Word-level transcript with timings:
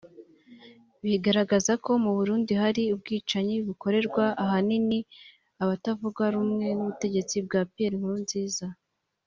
bigaragaza 1.03 1.71
ko 1.83 1.91
mu 2.03 2.11
Burundi 2.17 2.51
hari 2.61 2.83
ubwicanyi 2.95 3.55
bukorerwa 3.67 4.25
ahanini 4.43 4.99
abatavuga 5.63 6.21
rumwe 6.35 6.67
n’ubutegetsi 6.77 7.35
bwa 7.45 7.61
Pierre 7.73 7.97
Nkurunziza 7.99 8.65